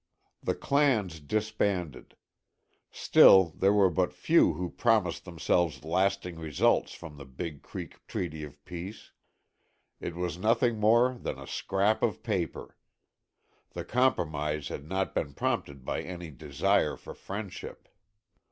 The 0.41 0.55
clans 0.55 1.19
disbanded. 1.19 2.15
Still, 2.89 3.53
there 3.55 3.71
were 3.71 3.91
but 3.91 4.11
few 4.11 4.53
who 4.53 4.71
promised 4.71 5.25
themselves 5.25 5.83
lasting 5.85 6.39
results 6.39 6.93
from 6.95 7.17
the 7.17 7.25
Big 7.25 7.61
Creek 7.61 8.07
Treaty 8.07 8.41
of 8.43 8.65
Peace. 8.65 9.11
It 9.99 10.15
was 10.15 10.39
nothing 10.39 10.79
more 10.79 11.13
than 11.21 11.37
a 11.37 11.45
scrap 11.45 12.01
of 12.01 12.23
paper. 12.23 12.75
The 13.73 13.85
compromise 13.85 14.69
had 14.69 14.89
not 14.89 15.13
been 15.13 15.35
prompted 15.35 15.85
by 15.85 16.01
any 16.01 16.31
desire 16.31 16.97
for 16.97 17.13
friendship. 17.13 17.87